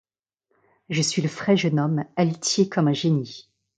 [0.89, 3.51] Je suis le frais jeune homme, altier comme un génie